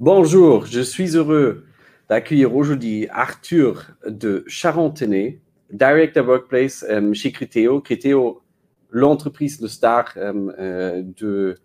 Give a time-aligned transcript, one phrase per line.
[0.00, 1.64] Bonjour, je suis heureux
[2.08, 5.38] d'accueillir aujourd'hui Arthur de Charentenay,
[5.70, 7.80] Director Workplace euh, chez Criteo.
[7.80, 8.40] Criteo,
[8.90, 11.56] l'entreprise de star euh, euh, de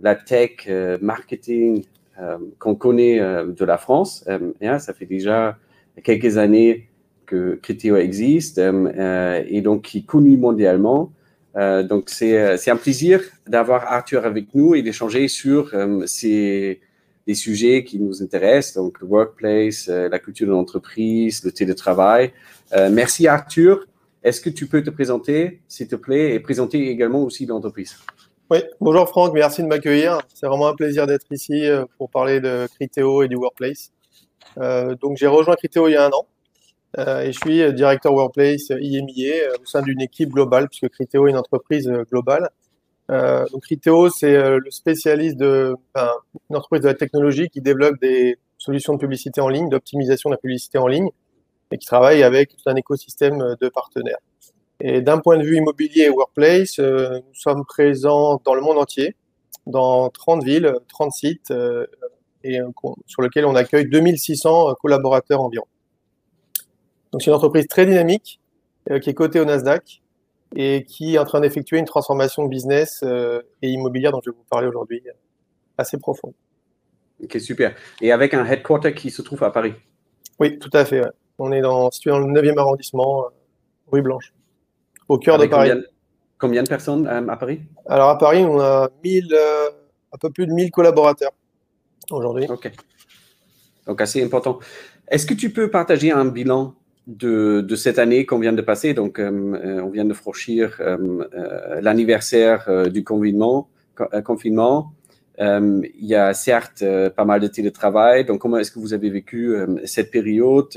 [0.00, 0.68] la tech,
[1.00, 1.84] marketing
[2.58, 4.24] qu'on connaît de la France.
[4.28, 5.58] Hein, ça fait déjà
[6.02, 6.88] quelques années
[7.26, 11.12] que Criteo existe et donc qui est connu mondialement.
[11.54, 15.72] donc c'est un plaisir d'avoir Arthur avec nous et d'échanger sur
[16.06, 16.80] ces
[17.26, 22.32] des sujets qui nous intéressent, donc le workplace, euh, la culture de l'entreprise, le télétravail.
[22.72, 23.86] Euh, merci Arthur.
[24.22, 27.96] Est-ce que tu peux te présenter, s'il te plaît, et présenter également aussi l'entreprise?
[28.50, 30.18] Oui, bonjour Franck, merci de m'accueillir.
[30.34, 33.92] C'est vraiment un plaisir d'être ici euh, pour parler de Criteo et du workplace.
[35.00, 36.26] donc j'ai rejoint Criteo il y a un an
[36.98, 41.38] et je suis directeur workplace IMIA au sein d'une équipe globale, puisque Criteo est une
[41.38, 42.50] entreprise globale.
[43.12, 45.74] Euh, donc Riteo, c'est euh, le spécialiste de
[46.50, 50.34] une entreprise de la technologie qui développe des solutions de publicité en ligne, d'optimisation de
[50.34, 51.10] la publicité en ligne,
[51.70, 54.18] et qui travaille avec un écosystème de partenaires.
[54.80, 58.78] Et d'un point de vue immobilier et workplace, euh, nous sommes présents dans le monde
[58.78, 59.14] entier,
[59.66, 61.86] dans 30 villes, 30 sites, euh,
[62.44, 62.58] et
[63.06, 65.66] sur lesquels on accueille 2600 collaborateurs environ.
[67.12, 68.40] Donc c'est une entreprise très dynamique
[69.00, 70.02] qui est cotée au Nasdaq
[70.54, 74.36] et qui est en train d'effectuer une transformation business euh, et immobilière dont je vais
[74.36, 75.02] vous parler aujourd'hui,
[75.78, 76.34] assez profonde.
[77.22, 77.74] Ok, super.
[78.00, 79.74] Et avec un headquarter qui se trouve à Paris
[80.38, 81.02] Oui, tout à fait.
[81.38, 83.28] On est dans, situé dans le 9e arrondissement, euh,
[83.90, 84.32] rue Blanche,
[85.08, 85.70] au cœur de Paris.
[86.38, 87.60] Combien, de personnes euh, à Paris?
[87.86, 89.34] Alors à Paris, on a 1000,
[90.12, 91.32] un peu plus de 1000 collaborateurs
[92.10, 92.46] aujourd'hui.
[92.48, 92.70] Ok.
[93.86, 94.58] Donc assez important.
[95.08, 96.74] Est-ce que tu peux partager un bilan
[97.06, 98.94] de, cette année qu'on vient de passer.
[98.94, 103.68] Donc, euh, euh, on vient de franchir euh, l'anniversaire du confinement.
[104.24, 104.92] confinement.
[105.38, 106.84] il y a certes
[107.16, 108.24] pas mal de télétravail.
[108.24, 110.68] Donc, comment est-ce que vous avez vécu cette période?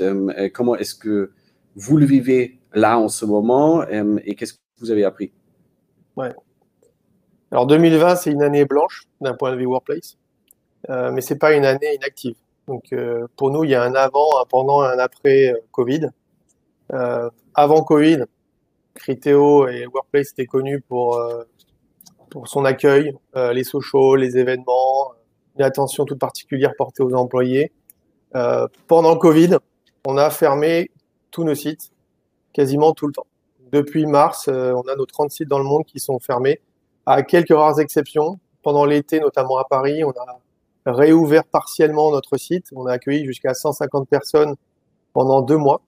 [0.52, 1.30] Comment est-ce que
[1.74, 3.84] vous le vivez là en ce moment?
[4.24, 5.32] Et qu'est-ce que vous avez appris?
[6.16, 6.32] Ouais.
[7.52, 10.16] Alors, 2020, c'est une année blanche d'un point de vue workplace,
[10.88, 12.34] mais c'est pas une année inactive.
[12.66, 15.58] Donc, euh, pour nous, il y a un avant, un pendant et un après euh,
[15.70, 16.08] Covid.
[16.92, 18.24] Euh, avant Covid,
[18.94, 21.20] Criteo et Workplace étaient connus pour,
[22.30, 25.12] pour son accueil, les socials, les événements,
[25.56, 27.72] une attention toute particulière portée aux employés.
[28.86, 29.58] pendant Covid,
[30.06, 30.90] on a fermé
[31.30, 31.90] tous nos sites,
[32.54, 33.26] quasiment tout le temps.
[33.70, 36.60] Depuis mars, on a nos 30 sites dans le monde qui sont fermés,
[37.04, 38.38] à quelques rares exceptions.
[38.62, 40.40] Pendant l'été, notamment à Paris, on a
[40.86, 42.66] réouvert partiellement notre site.
[42.74, 44.54] On a accueilli jusqu'à 150 personnes
[45.12, 45.82] pendant deux mois.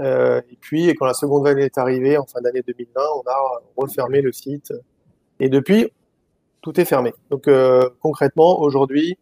[0.00, 3.60] Euh, et puis, quand la seconde vague est arrivée en fin d'année 2020, on a
[3.76, 4.72] refermé le site.
[5.40, 5.90] Et depuis,
[6.62, 7.12] tout est fermé.
[7.30, 9.18] Donc, euh, concrètement, aujourd'hui,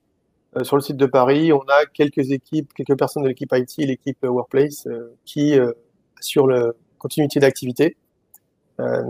[0.56, 3.78] euh, sur le site de Paris, on a quelques équipes, quelques personnes de l'équipe IT,
[3.78, 4.86] l'équipe Workplace,
[5.24, 5.58] qui
[6.18, 7.96] assurent la continuité d'activité.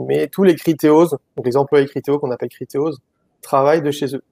[0.09, 1.07] mais tous les critéos,
[1.37, 2.93] donc les employés critéos qu'on appelle critéos,
[3.41, 4.23] travaillent de chez eux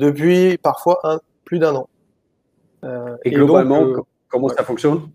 [0.00, 1.88] depuis parfois un, plus d'un an.
[2.84, 5.10] Euh, et, globalement, euh, comment ça fonctionne?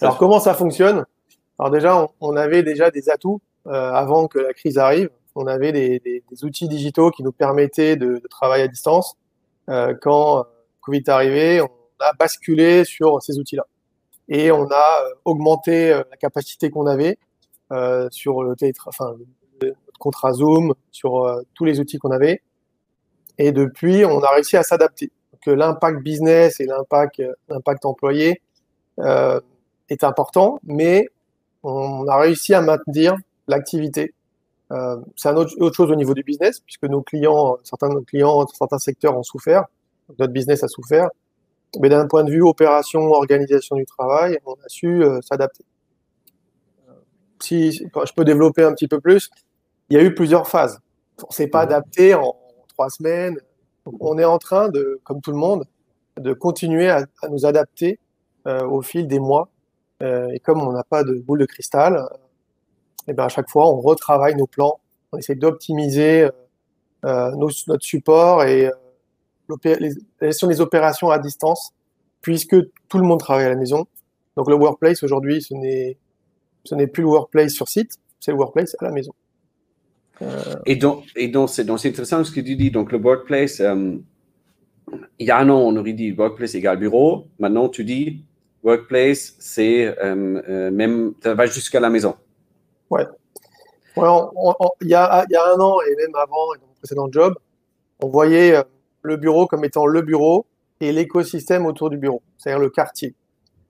[0.00, 1.06] Alors, comment ça fonctionne?
[1.58, 5.10] Alors déjà, on, avait déjà des atouts euh, avant que la crise arrive.
[5.36, 9.16] On avait des, des, des outils digitaux qui nous permettaient de, de travailler à distance.
[10.02, 10.44] Quand
[10.82, 11.70] Covid est arrivé, on
[12.00, 13.64] a basculé sur ces outils-là.
[14.28, 17.16] Et on a augmenté la capacité qu'on avait
[18.10, 18.54] sur le,
[18.86, 19.14] enfin,
[19.62, 22.42] le contrat Zoom, sur tous les outils qu'on avait.
[23.38, 25.10] Et depuis, on a réussi à s'adapter.
[25.44, 28.40] Que l'impact business et l'impact, l'impact employé
[29.00, 29.40] euh,
[29.88, 31.08] est important, mais
[31.62, 33.16] on a réussi à maintenir
[33.48, 34.14] l'activité.
[34.70, 37.94] Euh, c'est un autre, autre, chose au niveau du business, puisque nos clients, certains de
[37.94, 39.64] nos clients, certains secteurs ont souffert,
[40.18, 41.08] notre business a souffert.
[41.80, 45.64] Mais d'un point de vue opération, organisation du travail, on a su euh, s'adapter.
[47.40, 49.30] Si je peux développer un petit peu plus,
[49.88, 50.78] il y a eu plusieurs phases.
[51.26, 51.68] On s'est pas mmh.
[51.68, 52.36] adapté en
[52.72, 53.38] trois semaines.
[54.00, 55.64] on est en train de, comme tout le monde,
[56.18, 57.98] de continuer à, nous adapter
[58.46, 59.48] euh, au fil des mois.
[60.02, 62.16] Euh, et comme on n'a pas de boule de cristal, et euh,
[63.08, 64.80] eh ben à chaque fois, on retravaille nos plans,
[65.12, 66.28] on essaie d'optimiser
[67.04, 68.70] notre support et
[69.48, 71.72] des opérations à distance,
[72.20, 72.56] puisque
[72.88, 73.86] tout le monde travaille à la maison.
[74.36, 78.84] Donc le workplace aujourd'hui, ce n'est plus le workplace sur site, c'est le workplace à
[78.84, 79.12] la maison.
[80.22, 82.70] Euh, et donc, et donc c'est intéressant ce que tu dis.
[82.70, 83.96] Donc, le workplace, euh,
[85.18, 87.26] il y a un an, on aurait dit workplace égale bureau.
[87.38, 88.24] Maintenant, tu dis
[88.62, 92.14] workplace, c'est euh, même, ça va jusqu'à la maison.
[92.90, 93.06] Ouais.
[93.96, 94.08] ouais
[94.82, 97.34] il, y a, y a un an et même avant, dans mon précédent job,
[98.00, 98.54] on voyait
[99.02, 100.46] le bureau comme étant le bureau
[100.80, 103.14] et l'écosystème autour du bureau, c'est-à-dire le quartier.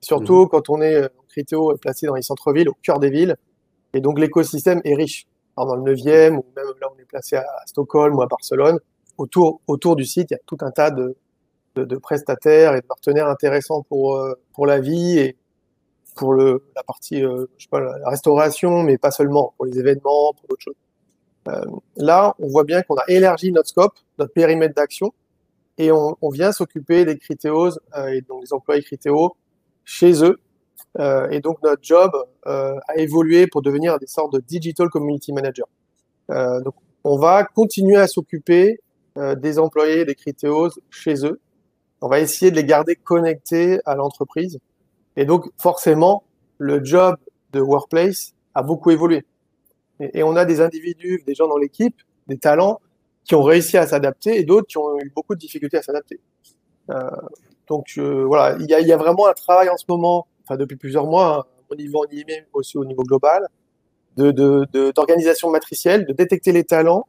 [0.01, 0.49] Surtout mmh.
[0.49, 3.35] quand on est, Criteo placé dans les centres-villes, au cœur des villes,
[3.93, 5.25] et donc l'écosystème est riche.
[5.55, 8.79] Dans le 9e, ou même là on est placé à Stockholm ou à Barcelone,
[9.17, 11.15] autour, autour du site, il y a tout un tas de,
[11.75, 15.37] de, de prestataires et de partenaires intéressants pour, euh, pour la vie et
[16.15, 19.79] pour le, la partie, euh, je sais pas, la restauration, mais pas seulement, pour les
[19.79, 20.75] événements, pour d'autres choses.
[21.49, 21.65] Euh,
[21.97, 25.13] là, on voit bien qu'on a élargi notre scope, notre périmètre d'action,
[25.77, 29.35] et on, on vient s'occuper des critéos euh, et donc des employés critéos
[29.83, 30.39] chez eux.
[30.99, 32.11] Euh, et donc notre job
[32.45, 35.67] a évolué pour devenir des sortes de digital community manager.
[36.29, 38.79] donc on va continuer à s'occuper
[39.17, 41.39] des employés des critéos chez eux.
[42.01, 44.59] On va essayer de les garder connectés à l'entreprise.
[45.15, 46.23] Et donc forcément,
[46.57, 47.15] le job
[47.51, 49.25] de workplace a beaucoup évolué.
[49.99, 51.95] Et, on a des individus, des gens dans l'équipe,
[52.27, 52.79] des talents
[53.23, 56.19] qui ont réussi à s'adapter et d'autres qui ont eu beaucoup de difficultés à s'adapter.
[56.89, 57.09] Euh,
[57.67, 60.75] donc euh, voilà, il y y a, vraiment un travail en ce moment, enfin depuis
[60.75, 63.47] plusieurs mois, au niveau animé, aussi au niveau global,
[64.17, 67.07] d'organisation de, de, matricielle, de détecter les talents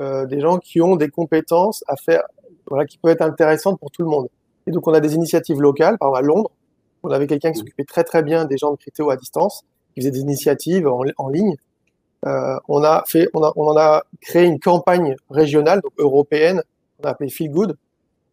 [0.00, 2.22] euh, des gens qui ont des compétences à faire,
[2.66, 4.28] voilà, qui peuvent être intéressantes pour tout le monde.
[4.66, 6.50] Et donc on a des initiatives locales, par exemple à Londres,
[7.02, 9.62] on avait quelqu'un qui s'occupait très très bien des gens de Critéo à distance,
[9.94, 11.54] qui faisait des initiatives en, en ligne,
[12.26, 16.62] euh, on a fait, on, a, on en a créé une campagne régionale, donc européenne,
[17.02, 17.76] on a appelé Feel Good,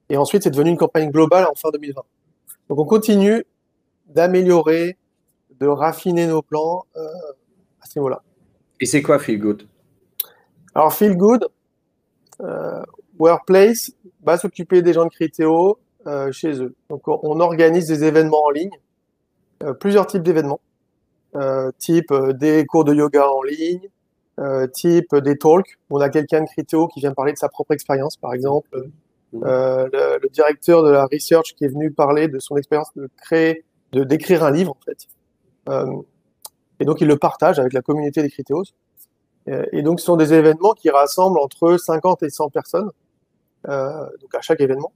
[0.10, 2.02] et ensuite c'est devenu une campagne globale en fin 2020.
[2.70, 3.46] Donc on continue
[4.10, 4.98] d'améliorer,
[5.60, 7.02] de raffiner nos plans euh,
[7.82, 8.22] à ce niveau-là.
[8.80, 9.68] Et c'est quoi Feel Good?
[10.76, 11.48] Alors Feel Good,
[12.42, 12.84] euh,
[13.18, 13.92] Workplace
[14.24, 16.76] va s'occuper des gens de Critéo euh, chez eux.
[16.90, 18.78] Donc on, organise des événements en ligne,
[19.80, 20.62] plusieurs types d'événements.
[21.78, 23.90] Type des cours de yoga en ligne,
[24.74, 25.78] type des talks.
[25.92, 28.70] On a quelqu'un de Criteo qui vient parler de sa propre expérience, par exemple.
[29.34, 33.66] Le, le, directeur de la research qui est venu parler de son expérience de créer,
[33.94, 35.08] de d'écrire un livre en fait.
[36.80, 38.66] et donc il le partage avec la communauté des Critéos.
[39.72, 42.92] Et donc, ce sont des événements qui rassemblent entre 50 et 100 personnes,
[43.70, 44.92] euh, donc à chaque événement.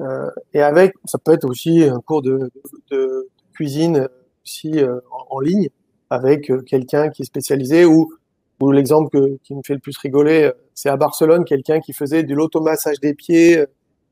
[0.00, 2.50] Euh, et avec, ça peut être aussi un cours de,
[2.90, 4.08] de, cuisine
[4.44, 4.98] aussi euh,
[5.30, 5.68] en, ligne
[6.10, 8.12] avec euh, quelqu'un qui est spécialisé ou,
[8.60, 12.22] ou l'exemple qui me fait le plus rigoler, euh, c'est à Barcelone, quelqu'un qui faisait
[12.22, 13.64] de l'automassage des pieds.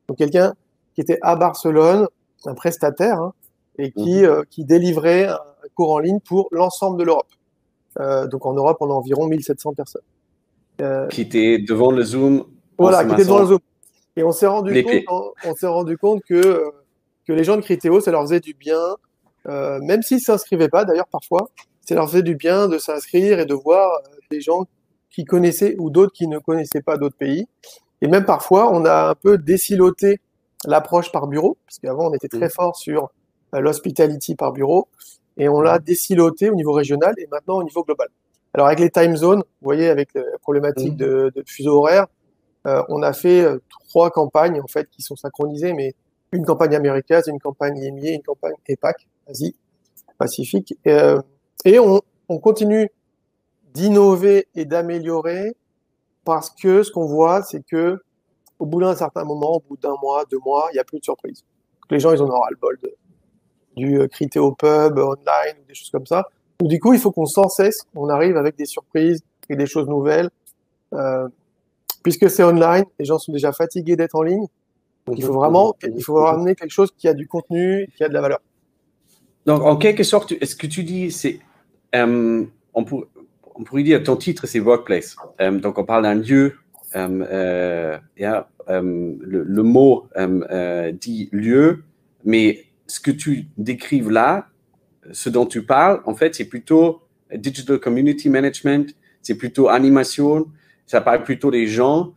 [0.09, 0.55] Donc quelqu'un
[0.95, 2.07] qui était à Barcelone,
[2.45, 3.33] un prestataire, hein,
[3.81, 4.45] et qui, mhm.
[4.51, 5.39] qui délivrait un
[5.75, 7.29] cours en ligne pour l'ensemble de l'Europe.
[7.99, 10.03] Euh, donc en Europe, on a environ 1700 personnes.
[10.81, 12.45] Euh, qui était devant le Zoom.
[12.79, 13.59] Voilà, qui était devant le Zoom.
[14.17, 16.65] Et on s'est rendu compte, on, s'est rendu compte que
[17.27, 18.97] que les gens de Critéo, ça leur faisait du bien
[19.49, 21.51] euh, même s'ils s'inscrivaient pas, d'ailleurs parfois,
[21.87, 24.67] ça leur faisait du bien de s'inscrire et de voir euh, des gens
[25.11, 27.47] qui connaissaient ou d'autres qui ne connaissaient pas d'autres pays.
[28.03, 30.21] Et même parfois, on a un peu désiloté
[30.67, 32.51] l'approche par bureau, parce qu'avant on était très mmh.
[32.51, 33.09] fort sur euh,
[33.53, 34.89] l'hospitality par bureau,
[35.37, 38.09] et on l'a désiloté au niveau régional et maintenant au niveau global.
[38.53, 40.97] Alors avec les time zones, vous voyez, avec la problématique mmh.
[40.97, 42.07] de, de fuseau horaire,
[42.67, 43.47] euh, on a fait
[43.89, 45.95] trois campagnes en fait qui sont synchronisées, mais
[46.33, 49.07] une campagne américaine, une campagne EMEA, une campagne EPAC.
[49.31, 49.57] Asie
[50.19, 50.77] Pacifique.
[50.87, 51.21] Euh,
[51.65, 52.91] et on, on continue
[53.73, 55.57] d'innover et d'améliorer
[56.25, 57.99] parce que ce qu'on voit, c'est que
[58.59, 60.99] au bout d'un certain moment, au bout d'un mois, deux mois, il n'y a plus
[60.99, 61.43] de surprise.
[61.91, 62.95] Les gens, ils en auront le bol de,
[63.81, 66.25] du euh, au pub, online, des choses comme ça.
[66.61, 69.67] Donc, du coup, il faut qu'on sans cesse, on arrive avec des surprises et des
[69.67, 70.31] choses nouvelles.
[70.93, 71.29] Euh,
[72.03, 74.47] puisque c'est online, les gens sont déjà fatigués d'être en ligne.
[75.07, 78.09] Donc, il faut vraiment, il faut ramener quelque chose qui a du contenu, qui a
[78.09, 78.41] de la valeur.
[79.47, 81.41] Donc, en quelque sorte, est-ce que tu dis, c'est,
[81.95, 82.45] euh,
[82.75, 82.85] on,
[83.55, 85.17] on, pourrait dire, ton titre, c'est Workplace.
[85.41, 86.55] Euh, donc, on parle d'un lieu.
[86.93, 88.01] Le,
[88.69, 90.07] le, mot
[90.93, 91.85] dit lieu,
[92.25, 94.49] mais ce que tu décrives là,
[95.13, 97.03] ce dont tu parles, en fait, c'est plutôt
[97.35, 100.47] digital community management, c'est plutôt animation,
[100.87, 102.15] ça parle plutôt des gens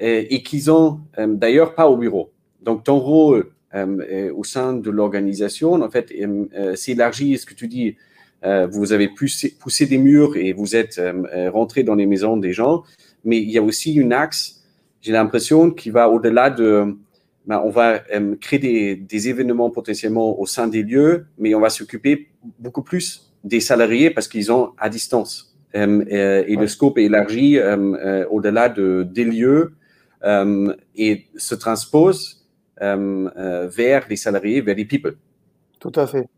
[0.00, 2.30] et, et qu'ils ont d'ailleurs pas au bureau.
[2.62, 7.68] Donc, ton rôle euh, au sein de l'organisation, en fait, euh, s'élargit, ce que tu
[7.68, 7.96] dis,
[8.44, 11.00] euh, vous avez poussé, poussé, des murs et vous êtes
[11.52, 12.84] rentré dans les maisons des gens,
[13.24, 14.62] mais il y a aussi une axe,
[15.02, 16.96] j'ai l'impression, qui va au-delà de,
[17.46, 18.00] ben, on va
[18.40, 23.32] créer des, des, événements potentiellement au sein des lieux, mais on va s'occuper beaucoup plus
[23.44, 25.56] des salariés parce qu'ils ont à distance.
[25.74, 27.58] et le scope est élargi
[28.30, 29.74] au-delà de, des lieux
[30.96, 32.46] et se transpose
[32.82, 35.16] euh, euh, vers les salariés, vers les people.
[35.80, 36.28] Tout à fait.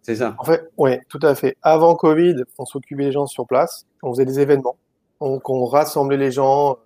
[0.00, 0.36] C'est ça.
[0.38, 1.56] En fait, oui, tout à fait.
[1.60, 4.76] Avant Covid, on s'occupait des gens sur place, on faisait des événements.
[5.20, 6.78] Donc, on rassemblait les gens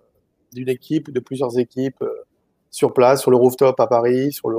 [0.51, 2.25] d'une équipe, de plusieurs équipes, euh,
[2.77, 4.57] sur place, sur le rooftop à Paris, sur le,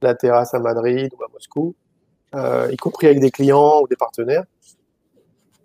[0.00, 1.74] la terrasse à Madrid ou à Moscou,
[2.72, 4.44] y compris avec des clients ou des partenaires.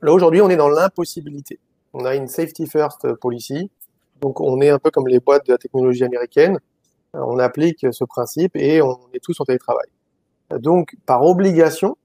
[0.02, 1.58] Là, aujourd'hui, on est dans l'impossibilité.
[1.94, 3.72] On a une safety first policy.
[4.20, 6.60] Donc, on est un peu comme les boîtes de la technologie américaine.
[7.14, 9.88] On applique ce principe et on est tous en télétravail.
[10.52, 11.98] Donc, par obligation,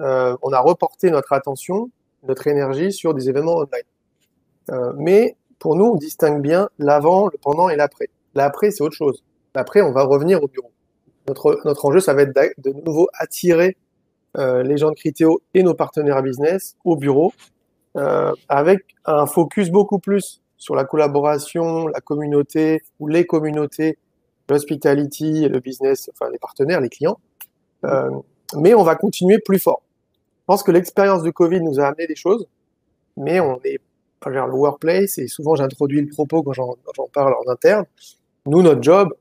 [0.00, 1.90] euh, on a reporté notre attention,
[2.24, 3.88] notre énergie sur des événements online.
[4.70, 8.08] Euh, mais pour nous, on distingue bien l'avant, le pendant et l'après.
[8.34, 9.22] L'après, c'est autre chose.
[9.58, 10.70] L'après, on va revenir au bureau.
[11.26, 13.76] Notre, notre enjeu, ça va être de nouveau attirer
[14.36, 17.32] euh, les gens de Criteo et nos partenaires business au bureau,
[17.96, 23.98] euh, avec un focus beaucoup plus sur la collaboration, la communauté ou les communautés,
[24.48, 27.18] l'hospitality, le business, enfin les partenaires, les clients.
[27.84, 28.10] Euh,
[28.54, 29.82] mais on va continuer plus fort.
[30.12, 32.46] Je pense que l'expérience de Covid nous a amené des choses,
[33.16, 33.80] mais on est
[34.24, 36.76] vers le workplace et souvent j'introduis le propos quand j'en
[37.12, 37.86] parle en interne.
[38.46, 39.12] Nous, notre job,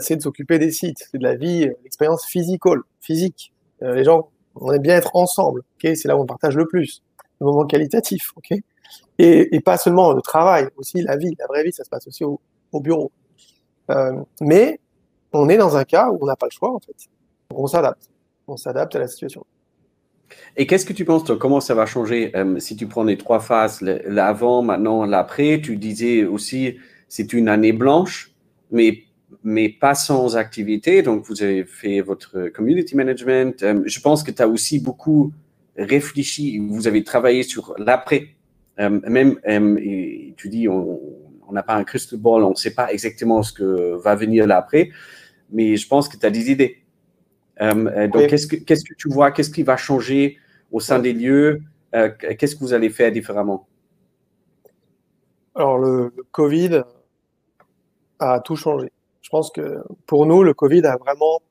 [0.00, 3.52] c'est de s'occuper des sites, c'est de la vie, l'expérience physical, physique.
[3.82, 5.60] Euh, les gens, on aime bien être ensemble.
[5.60, 7.02] ok c'est là où on partage le plus,
[7.40, 8.32] le moment qualitatif.
[8.36, 8.58] ok
[9.18, 12.22] et, pas seulement le travail, aussi la vie, la vraie vie, ça se passe aussi
[12.24, 12.40] au,
[12.72, 13.10] au bureau.
[13.90, 14.80] Euh, mais
[15.32, 16.94] on est dans un cas où on n'a pas le choix en fait.
[17.54, 18.10] on s'adapte
[18.48, 19.44] on s'adapte à la situation.
[20.56, 22.36] Et qu'est-ce que tu penses, toi, comment ça va changer?
[22.36, 26.76] Euh, si tu prends les trois phases, l'avant, maintenant, l'après Tu disais aussi,
[27.08, 28.32] c'est une année blanche,
[28.70, 29.04] mais,
[29.42, 31.02] mais pas sans activité.
[31.02, 33.62] Donc, vous avez fait votre community management.
[33.62, 35.32] Euh, je pense que tu as aussi beaucoup
[35.76, 38.28] réfléchi, vous avez travaillé sur l'après.
[38.78, 39.38] Euh, même,
[39.78, 43.52] et tu dis, on n'a pas un crystal ball, on ne sait pas exactement ce
[43.52, 44.90] que va venir l'après,
[45.50, 46.82] mais je pense que tu as des idées.
[47.60, 50.38] Euh, euh, donc, qu'est-ce que, qu'est-ce que tu vois Qu'est-ce qui va changer
[50.70, 51.62] au sein des lieux
[51.94, 53.66] euh, Qu'est-ce que vous allez faire différemment?
[55.54, 56.82] Alors, le, Covid
[58.18, 58.90] a tout changé.
[59.26, 61.42] Je pense que pour nous, le Covid a vraiment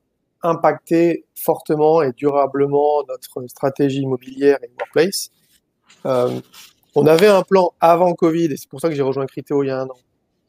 [0.43, 5.29] impacté fortement et durablement notre stratégie immobilière et workplace.
[6.05, 9.67] on avait un plan avant Covid, et c'est pour ça que j'ai rejoint Criteo il
[9.67, 9.97] y a un an,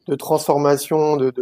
[0.06, 1.33] de transformation, de,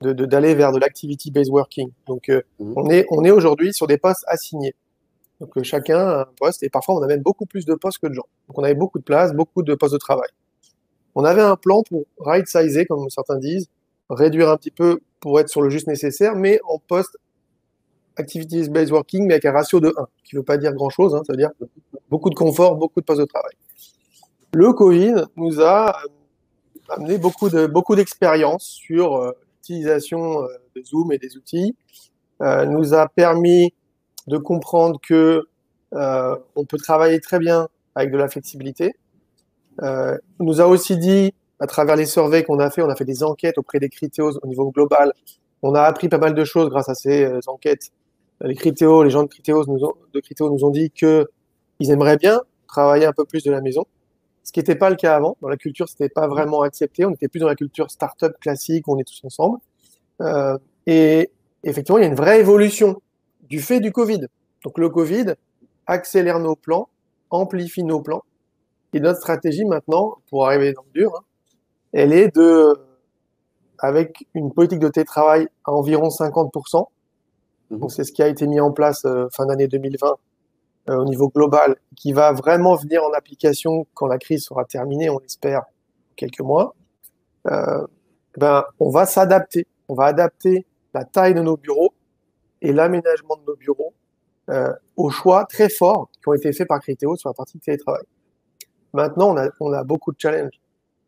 [0.00, 1.92] de, d'aller vers de l'activity based working.
[2.08, 2.72] Donc euh, mmh.
[2.74, 4.74] on est on est aujourd'hui sur des postes assignés.
[5.38, 7.98] Donc euh, chacun a un poste et parfois on a même beaucoup plus de postes
[7.98, 8.26] que de gens.
[8.48, 10.30] Donc on avait beaucoup de places, beaucoup de postes de travail.
[11.14, 13.68] On avait un plan pour right sizer comme certains disent,
[14.08, 17.16] réduire un petit peu pour être sur le juste nécessaire, mais en poste
[18.16, 20.90] activity based working mais avec un ratio de 1, qui ne veut pas dire grand
[20.90, 21.50] chose, hein, ça veut dire
[22.08, 23.52] beaucoup de confort, beaucoup de postes de travail.
[24.52, 25.96] Le Covid nous a
[26.88, 31.76] amené beaucoup de beaucoup d'expérience sur euh, l'utilisation euh, de Zoom et des outils
[32.42, 33.74] euh, nous a permis
[34.26, 35.46] de comprendre que
[35.92, 38.94] euh, on peut travailler très bien avec de la flexibilité.
[39.82, 43.04] Euh, nous a aussi dit, à travers les surveys qu'on a fait, on a fait
[43.04, 45.12] des enquêtes auprès des critéos au niveau global.
[45.62, 47.90] On a appris pas mal de choses grâce à ces enquêtes.
[48.40, 51.28] Les critéos, les gens de critéos nous ont, de critéos nous ont dit que
[51.78, 53.84] ils aimeraient bien travailler un peu plus de la maison
[54.50, 55.36] ce qui n'était pas le cas avant.
[55.40, 57.04] Dans la culture, c'était pas vraiment accepté.
[57.04, 59.58] On était plus dans la culture startup classique, on est tous ensemble.
[60.20, 61.30] Euh, et
[61.62, 63.00] effectivement, il y a une vraie évolution
[63.48, 64.26] du fait du Covid.
[64.64, 65.34] Donc le Covid
[65.86, 66.88] accélère nos plans,
[67.30, 68.24] amplifie nos plans.
[68.92, 71.22] Et notre stratégie maintenant, pour arriver dans le dur, hein,
[71.92, 72.74] elle est de,
[73.78, 76.86] avec une politique de télétravail à environ 50%.
[77.70, 77.78] Mmh.
[77.78, 80.16] Donc c'est ce qui a été mis en place euh, fin d'année 2020
[80.88, 85.10] euh, au niveau global, qui va vraiment venir en application quand la crise sera terminée,
[85.10, 85.64] on espère,
[86.16, 86.74] quelques mois,
[87.46, 87.86] euh,
[88.36, 89.66] ben, on va s'adapter.
[89.88, 91.92] On va adapter la taille de nos bureaux
[92.62, 93.94] et l'aménagement de nos bureaux
[94.96, 98.02] aux choix très forts qui ont été faits par Criteo sur la partie de télétravail.
[98.92, 100.60] Maintenant, on a, on a beaucoup de challenges.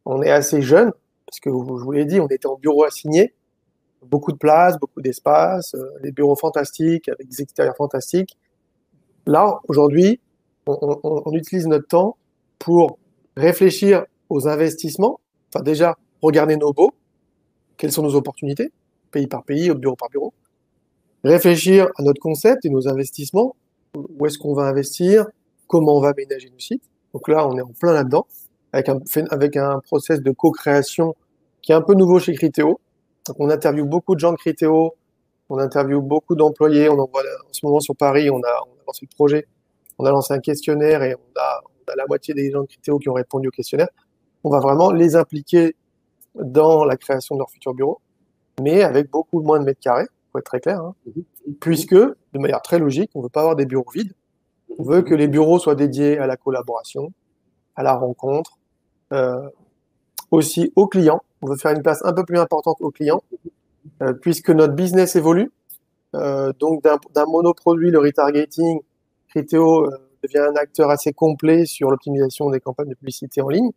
[0.05, 0.93] On est assez jeune,
[1.27, 3.35] parce que je vous l'ai dit, on était en bureau assigné,
[4.05, 8.37] beaucoup de place, beaucoup d'espace, euh, des bureaux fantastiques avec des extérieurs fantastiques.
[9.27, 10.21] Là, aujourd'hui,
[10.67, 12.17] on, utilise notre temps
[12.59, 12.99] pour
[13.37, 15.21] réfléchir aux investissements.
[15.49, 16.93] Enfin, déjà, regarder nos baux,
[17.77, 18.73] quelles sont nos opportunités,
[19.11, 20.33] pays par pays, bureau par bureau.
[21.25, 23.55] Réfléchir à notre concept et nos investissements.
[23.95, 25.27] Où est-ce qu'on va investir?
[25.69, 26.83] Comment on va aménager nos sites?
[27.13, 28.27] Donc là, on est en plein là-dedans,
[28.73, 28.99] avec un,
[29.31, 31.15] avec un process de co-création
[31.61, 32.81] qui est un peu nouveau chez Criteo.
[33.27, 34.95] Donc on interviewe beaucoup de gens de Criteo,
[35.49, 36.89] on interviewe beaucoup d'employés.
[36.89, 39.47] On envoie en ce moment sur Paris, on a, on a lancé le projet,
[39.99, 42.67] on a lancé un questionnaire et on a, on a la moitié des gens de
[42.67, 43.89] Criteo qui ont répondu au questionnaire.
[44.45, 45.77] On va vraiment les impliquer
[46.35, 48.01] dans la création de leur futur bureau,
[48.61, 50.95] mais avec beaucoup moins de mètres carrés, pour être très clair, hein,
[51.61, 54.15] puisque, de manière très logique, on ne veut pas avoir des bureaux vides.
[54.79, 57.13] On veut que les bureaux soient dédiés à la collaboration,
[57.77, 58.59] à la rencontre,
[60.31, 61.23] aussi aux clients.
[61.43, 63.23] On veut faire une place un peu plus importante aux clients
[64.21, 65.51] puisque notre business évolue.
[66.13, 68.81] donc d'un monoproduit, le retargeting,
[69.29, 69.89] Criteo
[70.23, 73.71] devient un acteur assez complet sur l'optimisation des campagnes de publicité en ligne.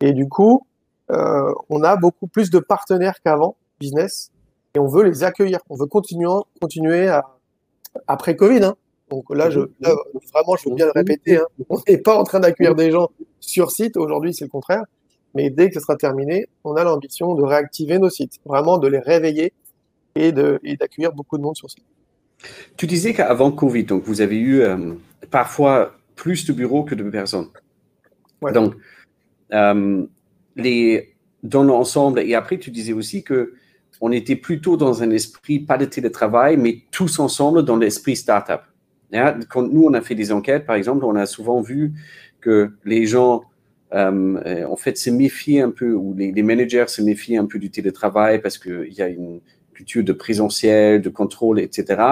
[0.00, 0.66] Et du coup,
[1.10, 4.30] euh, on a beaucoup plus de partenaires qu'avant, business,
[4.74, 5.58] et on veut les accueillir.
[5.68, 6.28] On veut continuer,
[6.60, 7.26] continuer à,
[8.06, 8.64] après Covid.
[8.64, 8.76] Hein.
[9.10, 11.36] Donc là, je, vraiment, je veux bien le répéter.
[11.36, 11.46] Hein.
[11.68, 13.96] On n'est pas en train d'accueillir des gens sur site.
[13.96, 14.84] Aujourd'hui, c'est le contraire.
[15.34, 18.88] Mais dès que ce sera terminé, on a l'ambition de réactiver nos sites, vraiment de
[18.88, 19.52] les réveiller
[20.14, 21.84] et d'accueillir beaucoup de monde sur site.
[22.76, 24.94] Tu disais qu'avant Covid, donc vous avez eu euh,
[25.30, 27.48] parfois plus de bureaux que de personnes.
[28.54, 28.74] Donc,
[29.52, 30.06] euh,
[30.56, 33.54] les, dans l'ensemble, et après tu disais aussi que
[34.00, 38.62] on était plutôt dans un esprit, pas de télétravail, mais tous ensemble dans l'esprit startup.
[39.12, 41.92] Hein, quand nous, on a fait des enquêtes, par exemple, on a souvent vu
[42.40, 43.42] que les gens,
[43.92, 47.70] euh, en fait, se méfient un peu, ou les, managers se méfient un peu du
[47.70, 49.40] télétravail parce qu'il y a une
[49.74, 52.02] culture de présentiel, de contrôle, etc.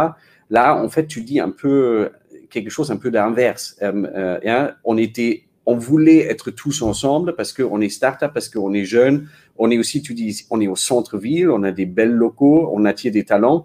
[0.51, 2.11] Là, en fait, tu dis un peu
[2.51, 3.77] quelque chose un peu d'inverse.
[3.83, 8.73] Euh, euh, on était, on voulait être tous ensemble parce qu'on est start-up, parce qu'on
[8.73, 9.29] est jeune.
[9.57, 12.85] On est aussi, tu dis, on est au centre-ville, on a des belles locaux, on
[12.85, 13.65] attire des talents.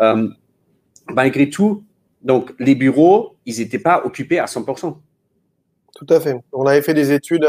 [0.00, 0.28] Euh,
[1.12, 1.84] malgré tout,
[2.22, 4.96] donc les bureaux, ils n'étaient pas occupés à 100%.
[5.94, 6.36] Tout à fait.
[6.52, 7.46] On avait fait des études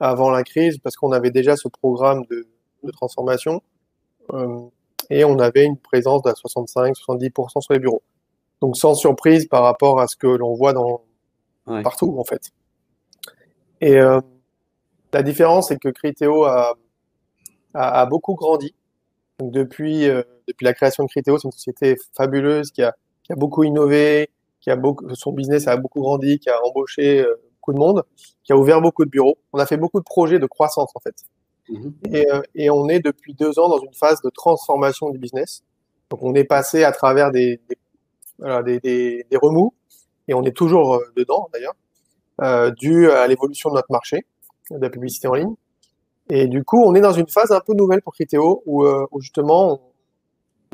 [0.00, 2.46] avant la crise parce qu'on avait déjà ce programme de,
[2.82, 3.62] de transformation
[5.10, 8.02] et on avait une présence de 65-70% sur les bureaux.
[8.60, 11.02] Donc sans surprise par rapport à ce que l'on voit dans
[11.82, 12.50] partout en fait.
[13.80, 14.20] Et euh,
[15.12, 16.76] la différence, c'est que Criteo a,
[17.74, 18.74] a, beaucoup grandi.
[19.38, 22.94] Donc depuis, euh, depuis la création de Criteo, c'est une société fabuleuse qui a,
[23.24, 27.20] qui a beaucoup innové, qui a beaucoup, son business a beaucoup grandi, qui a embauché
[27.20, 28.02] euh, beaucoup de monde,
[28.44, 29.38] qui a ouvert beaucoup de bureaux.
[29.52, 31.14] On a fait beaucoup de projets de croissance en fait.
[31.68, 31.94] Mhm.
[32.12, 35.62] Et, et, on est depuis deux ans dans une phase de transformation du business.
[36.10, 37.78] Donc on est passé à travers des, des
[38.38, 39.72] voilà, des, des, des, remous,
[40.28, 41.74] et on est toujours euh, dedans d'ailleurs,
[42.42, 44.26] euh, dû à l'évolution de notre marché
[44.70, 45.54] de la publicité en ligne.
[46.30, 48.14] Et du coup, on est dans une phase un peu nouvelle pour
[48.66, 49.80] où, euh, où justement,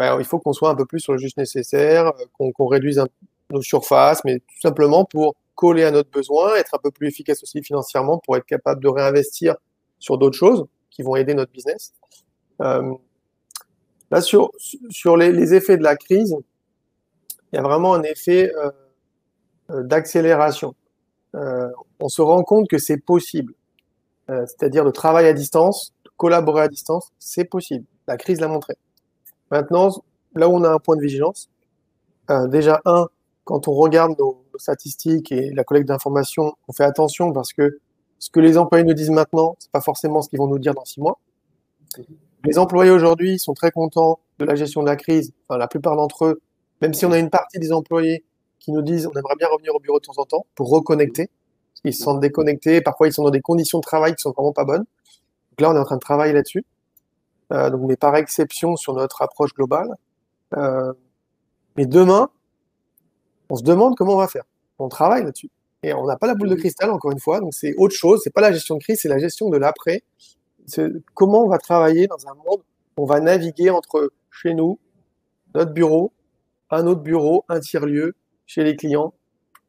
[0.01, 3.03] ben, il faut qu'on soit un peu plus sur le juste nécessaire, euh, qu'on réduise
[3.51, 7.43] nos surfaces, mais tout simplement pour coller à notre besoin, être un peu plus efficace
[7.43, 9.57] aussi financièrement, pour être capable de réinvestir
[9.99, 11.93] sur d'autres choses qui vont aider notre business.
[12.63, 12.95] Euh,
[14.11, 14.51] là, sur,
[14.89, 16.35] sur les, les, effets de la crise,
[17.53, 18.71] il y a vraiment un effet euh,
[19.71, 20.75] euh, d'accélération.
[21.35, 23.55] Euh, on se rend compte que c'est possible.
[24.29, 27.85] C'est-à-dire de travailler à distance, de collaborer à distance, c'est possible.
[28.07, 28.75] La crise l'a montré.
[29.51, 29.91] Maintenant,
[30.35, 31.51] là où on a un point de vigilance,
[32.49, 33.09] déjà un,
[33.45, 37.81] quand on regarde nos, statistiques et la collecte d'informations, on fait attention parce que
[38.19, 40.75] ce que les employés nous disent maintenant, c'est pas forcément ce qu'ils vont nous dire
[40.75, 41.19] dans six mois.
[42.45, 45.33] Les employés aujourd'hui sont très contents de la gestion de la crise.
[45.49, 46.43] Enfin, la plupart d'entre eux
[46.81, 48.25] même si on a une partie des employés
[48.59, 51.29] qui nous disent on aimerait bien revenir au bureau de temps en temps pour reconnecter,
[51.85, 54.53] ils se sentent déconnectés, parfois ils sont dans des conditions de travail qui sont vraiment
[54.53, 54.85] pas bonnes.
[55.51, 56.65] Donc là, on est en train de travailler là-dessus.
[57.53, 59.89] Euh, donc, mais par exception sur notre approche globale.
[60.57, 60.93] Euh,
[61.77, 62.31] mais demain,
[63.49, 64.45] on se demande comment on va faire.
[64.79, 65.51] On travaille là-dessus.
[65.83, 67.41] Et on n'a pas la boule de cristal, encore une fois.
[67.41, 68.21] Donc, c'est autre chose.
[68.23, 70.03] C'est pas la gestion de crise, c'est la gestion de l'après.
[70.67, 72.63] C'est comment on va travailler dans un monde
[72.97, 74.79] où on va naviguer entre chez nous,
[75.55, 76.13] notre bureau,
[76.71, 78.15] un autre bureau, un tiers-lieu
[78.47, 79.15] chez les clients.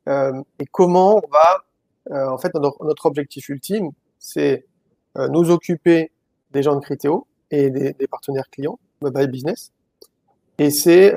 [0.07, 1.63] Euh, et comment on va,
[2.11, 4.65] euh, en fait, notre, objectif ultime, c'est
[5.17, 6.11] euh, nous occuper
[6.51, 9.71] des gens de Criteo et des, des partenaires clients, mobile business,
[10.57, 11.15] et c'est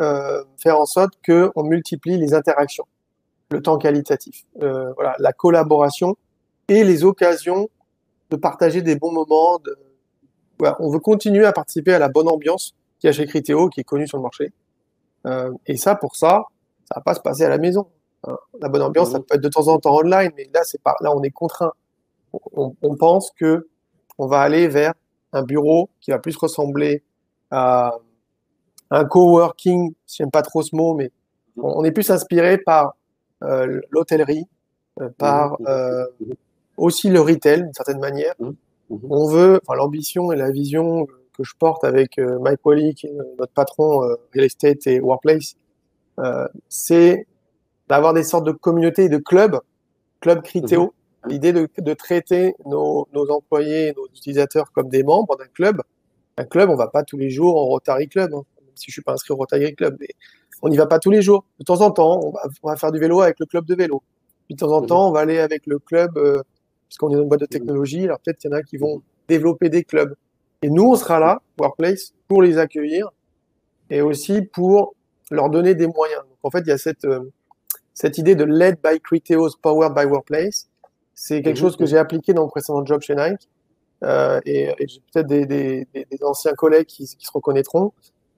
[0.59, 2.87] faire en sorte qu'on multiplie les interactions,
[3.51, 6.17] le temps qualitatif, voilà, la collaboration
[6.69, 7.69] et les occasions
[8.31, 9.59] de partager des bons moments.
[9.59, 9.77] De...
[10.59, 13.69] Voilà, on veut continuer à participer à la bonne ambiance qu'il y a chez Criteo,
[13.69, 14.53] qui est connue sur le marché.
[15.27, 16.45] Euh, et ça, pour ça,
[16.89, 17.89] ça va pas se passer à la maison.
[18.27, 18.37] Hein.
[18.61, 19.25] La bonne ambiance, ça mmh.
[19.25, 21.73] peut être de temps en temps online, mais là, c'est pas, là, on est contraint.
[22.53, 23.69] On, on, pense que
[24.19, 24.93] on va aller vers
[25.35, 27.03] un bureau qui va plus ressembler
[27.51, 27.99] à
[28.91, 29.93] un coworking.
[30.07, 31.11] J'aime pas trop ce mot, mais
[31.57, 32.97] on, est plus inspiré par
[33.43, 34.47] euh, l'hôtellerie,
[35.01, 35.67] euh, par mmh.
[35.69, 36.07] euh,
[36.77, 38.35] aussi le retail d'une certaine manière.
[38.39, 38.51] Mmh.
[39.11, 43.09] On veut, enfin, l'ambition et la vision que je porte avec euh, Mike Wally, qui
[43.09, 44.01] est notre patron
[44.35, 45.57] real estate et workplace,
[46.69, 47.27] c'est
[47.89, 49.61] d'avoir des sortes de communautés et de clubs,
[50.21, 50.95] clubs Criteo.
[51.25, 51.33] Mhm.
[51.33, 55.81] L'idée de, de, traiter nos, nos, employés, nos utilisateurs comme des membres d'un club.
[56.37, 58.93] Un club, on va pas tous les jours en Rotary Club, hein, même si je
[58.93, 60.09] suis pas inscrit au Rotary Club, mais
[60.63, 61.45] on n'y va pas tous les jours.
[61.59, 63.75] De temps en temps, on va, on va, faire du vélo avec le club de
[63.75, 64.03] vélo.
[64.47, 64.87] Puis de temps en mhm.
[64.87, 66.43] temps, on va aller avec le club, euh,
[66.89, 68.77] parce qu'on est dans une boîte de technologie, alors peut-être qu'il y en a qui
[68.77, 70.15] vont développer des clubs.
[70.63, 73.11] Et nous, on sera là, Workplace, pour les accueillir
[73.91, 74.95] et aussi pour
[75.31, 76.23] leur donner des moyens.
[76.23, 77.31] Donc, en fait, il y a cette, euh,
[77.93, 80.69] cette idée de led by Criteos, powered by Workplace.
[81.15, 83.49] C'est quelque chose que j'ai appliqué dans mon précédent job chez Nike.
[84.03, 87.93] Euh, et, et j'ai peut-être des, des, des, anciens collègues qui, qui se reconnaîtront.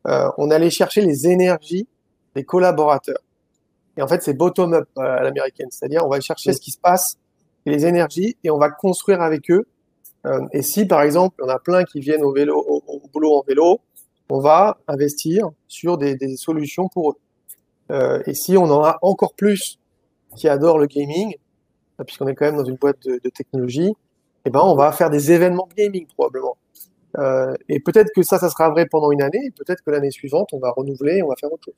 [0.07, 1.89] Euh, on allait chercher les énergies
[2.35, 3.21] des collaborateurs.
[3.97, 5.69] Et en fait, c'est bottom-up euh, à l'américaine.
[5.71, 7.17] C'est-à-dire, on va chercher ce qui se passe
[7.65, 9.67] et les énergies et on va construire avec eux.
[10.27, 13.43] Euh, et si, par exemple, on a plein qui viennent au, vélo, au, boulot en
[13.47, 13.81] vélo,
[14.29, 17.17] on va investir sur des, des solutions pour eux.
[18.27, 19.79] Et si on en a encore plus
[20.35, 21.37] qui adorent le gaming,
[22.05, 23.93] puisqu'on est quand même dans une boîte de, de technologie,
[24.45, 26.57] eh ben, on va faire des événements gaming probablement.
[27.19, 30.11] Euh, et peut-être que ça, ça sera vrai pendant une année, et peut-être que l'année
[30.11, 31.75] suivante, on va renouveler, on va faire autre chose.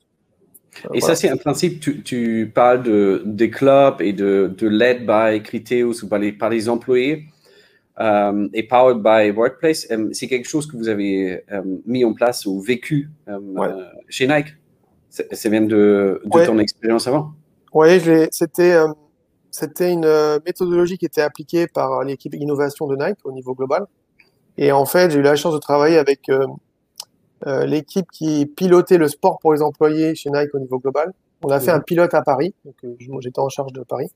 [0.93, 5.05] Et ça, c'est un principe, tu, tu, parles de, des clubs et de, de led
[5.05, 7.25] by Criteos ou par les, par les employés
[7.99, 9.87] euh, et powered by Workplace.
[9.91, 13.09] Euh, c'est quelque chose que vous avez euh, mis en place ou vécu
[14.07, 14.55] chez Nike.
[15.09, 17.31] C'est même de, de ton expérience avant.
[17.73, 17.99] Oui,
[18.31, 18.77] c'était
[19.51, 23.85] c'était une méthodologie qui était appliquée par l'équipe innovation de Nike au niveau global.
[24.57, 26.29] Et en fait, j'ai eu la chance de travailler avec
[27.47, 31.13] euh, l'équipe qui pilotait le sport pour les employés chez Nike au niveau global.
[31.41, 34.11] On a fait un pilote à Paris, donc euh, j'étais en charge de Paris.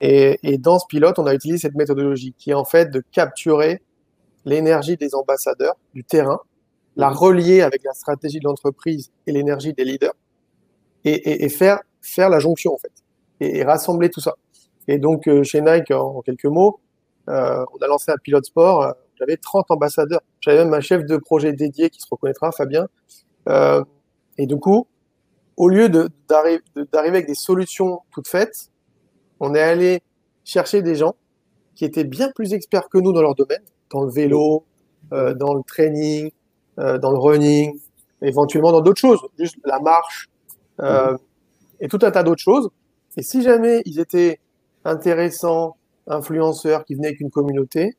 [0.00, 3.82] Et, dans ce pilote, on a utilisé cette méthodologie qui est en fait de capturer
[4.44, 6.38] l'énergie des ambassadeurs du terrain,
[6.96, 10.14] la relier avec la stratégie de l'entreprise et l'énergie des leaders,
[11.04, 12.92] et, et, et, faire faire la jonction en fait,
[13.40, 14.36] et, rassembler tout ça.
[14.88, 16.80] Et donc euh, chez Nike, en, quelques mots,
[17.28, 20.20] euh, on a lancé un pilote sport j'avais 30 ambassadeurs.
[20.40, 22.88] J'avais même un chef de projet dédié qui se reconnaîtra, Fabien.
[23.48, 23.84] Euh,
[24.38, 24.86] et du coup,
[25.56, 26.60] au lieu d'arriver
[26.92, 28.70] avec des solutions toutes faites,
[29.40, 30.02] on est allé
[30.44, 31.14] chercher des gens
[31.74, 34.64] qui étaient bien plus experts que nous dans leur domaine, dans le vélo,
[35.12, 36.30] euh, dans le training,
[36.78, 37.78] euh, dans le running,
[38.22, 40.28] éventuellement dans d'autres choses, juste la marche
[40.80, 41.16] euh,
[41.80, 42.70] et tout un tas d'autres choses.
[43.16, 44.40] Et si jamais ils étaient
[44.84, 47.96] intéressants, influenceurs qui venaient avec une communauté,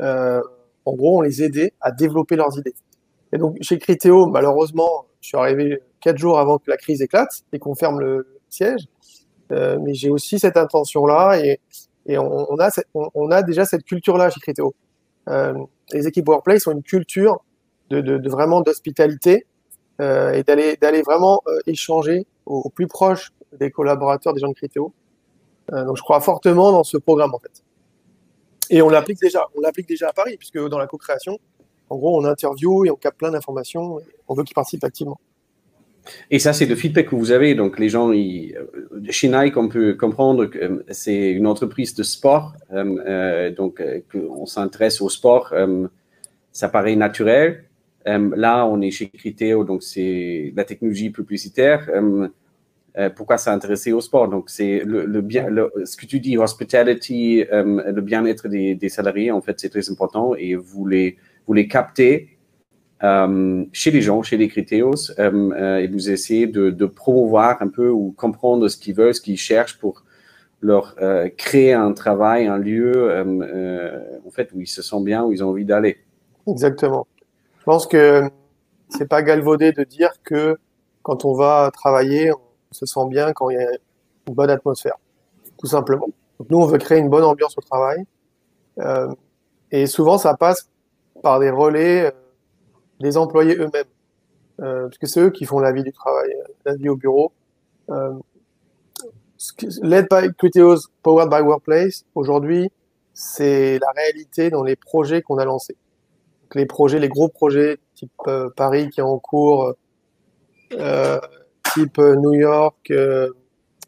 [0.00, 0.40] euh,
[0.84, 2.74] en gros, on les aidait à développer leurs idées.
[3.32, 7.42] Et donc, chez Criteo, malheureusement, je suis arrivé quatre jours avant que la crise éclate
[7.52, 8.86] et qu'on ferme le siège.
[9.52, 11.60] Euh, mais j'ai aussi cette intention-là et,
[12.06, 14.74] et on, a on, a déjà cette culture-là chez Criteo.
[15.28, 15.54] Euh,
[15.92, 17.44] les équipes Workplace ont une culture
[17.90, 19.46] de, de, de vraiment d'hospitalité
[20.00, 24.54] euh, et d'aller d'aller vraiment euh, échanger au, plus proche des collaborateurs des gens de
[24.54, 24.92] Criteo.
[25.72, 27.62] Euh, donc je crois fortement dans ce programme en fait.
[28.70, 31.38] Et on l'applique déjà, on l'applique déjà à Paris, puisque dans la co-création,
[31.92, 34.00] en gros, on interview et on capte plein d'informations.
[34.26, 35.20] On veut qu'ils participent activement.
[36.30, 37.54] Et ça, c'est le feedback que vous avez.
[37.54, 41.94] Donc, les gens, ils, euh, chez Nike, on peut comprendre que euh, c'est une entreprise
[41.94, 42.54] de sport.
[42.72, 45.50] Euh, euh donc, euh, on s'intéresse au sport.
[45.52, 45.86] Euh,
[46.50, 47.64] ça paraît naturel.
[48.06, 51.88] là, on est chez Criteo, donc c'est la technologie publicitaire.
[52.98, 54.28] Euh, pourquoi s'intéresser au sport?
[54.28, 55.46] Donc, c'est le, bien,
[55.84, 60.34] ce que tu dis, hospitality, euh, le bien-être des, salariés, en fait, c'est très important
[60.36, 62.36] et vous les, vous les captez
[63.02, 68.12] euh, chez les gens, chez les critéos, et vous essayez de, promouvoir un peu ou
[68.16, 70.04] comprendre ce qu'ils veulent, ce qu'ils cherchent pour
[70.60, 70.94] leur
[71.36, 73.10] créer un travail, un lieu,
[74.24, 75.98] en fait, où ils se sentent bien, où ils ont envie d'aller.
[76.46, 77.06] Exactement.
[77.58, 78.28] Je pense que
[78.90, 80.58] c'est pas galvaudé de dire que
[81.02, 82.30] quand on va travailler,
[82.72, 83.70] se sent bien quand il y a
[84.28, 84.96] une bonne atmosphère,
[85.58, 86.08] tout simplement.
[86.50, 88.04] Nous, on veut créer une bonne ambiance au travail.
[88.78, 89.08] Euh,
[89.70, 90.68] et souvent, ça passe
[91.22, 92.10] par des relais euh,
[93.00, 93.84] des employés eux-mêmes.
[94.60, 97.32] Euh, parce que c'est eux qui font la vie du travail, la vie au bureau.
[97.90, 98.14] Euh,
[99.82, 102.70] led by Criteos, powered by Workplace, aujourd'hui,
[103.12, 105.76] c'est la réalité dans les projets qu'on a lancés.
[106.54, 109.74] Les projets, les gros projets type euh, Paris qui est en cours,
[110.72, 111.20] euh,
[111.98, 113.30] euh, New York, euh,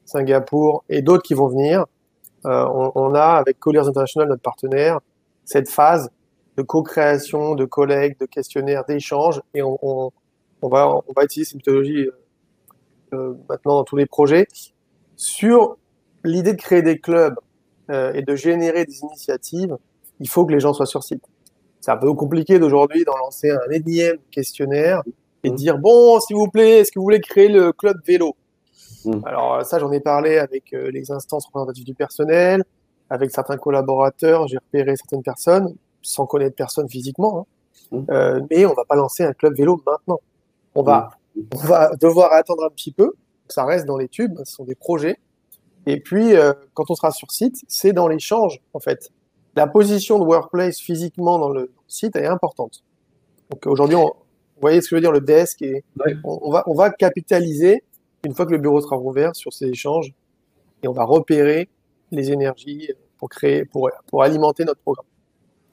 [0.04, 1.86] Singapour et d'autres qui vont venir.
[2.46, 5.00] Euh, on, a avec Colliers International, notre partenaire,
[5.44, 6.10] cette phase
[6.56, 10.12] de co-création, de collègues, de questionnaires, d'échanges, et on,
[10.62, 12.10] va, utiliser cette méthodologie
[13.12, 14.46] maintenant dans tous les projets.
[15.16, 15.78] Sur
[16.22, 17.36] l'idée de créer des clubs
[17.88, 19.78] et de générer des initiatives,
[20.20, 21.24] il faut que les gens soient sur site.
[21.80, 25.02] C'est un peu compliqué d'aujourd'hui d'en lancer un énième questionnaire
[25.44, 25.54] et mmh.
[25.54, 28.34] dire bon, s'il vous plaît, est-ce que vous voulez créer le club vélo
[29.04, 29.20] mmh.
[29.24, 32.64] Alors ça, j'en ai parlé avec euh, les instances représentatives du personnel,
[33.10, 37.46] avec certains collaborateurs, j'ai repéré certaines personnes sans connaître personne physiquement,
[37.92, 37.96] hein.
[37.96, 38.10] mmh.
[38.10, 40.20] euh, mais on va pas lancer un club vélo maintenant.
[40.74, 41.10] On va,
[41.54, 43.12] on va devoir attendre un petit peu.
[43.48, 45.18] Ça reste dans les tubes, ce sont des projets.
[45.86, 49.10] Et puis, euh, quand on sera sur site, c'est dans l'échange, en fait.
[49.54, 52.82] La position de workplace physiquement dans le site est importante.
[53.50, 53.96] Donc aujourd'hui,
[54.64, 55.84] voyez ce que je veux dire, le desk, et
[56.24, 57.82] on, va, on va capitaliser,
[58.24, 60.12] une fois que le bureau sera rouvert, sur ces échanges,
[60.82, 61.68] et on va repérer
[62.10, 65.06] les énergies pour créer, pour, pour alimenter notre programme.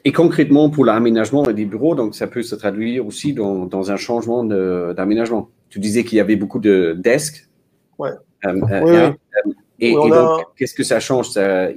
[0.03, 3.97] Et concrètement, pour l'aménagement des bureaux, donc ça peut se traduire aussi dans, dans un
[3.97, 5.49] changement d'aménagement.
[5.69, 7.47] Tu disais qu'il y avait beaucoup de desks.
[7.99, 8.11] Ouais.
[8.45, 11.69] Euh, euh, oui, et, donc, qu'est-ce que ça change ça,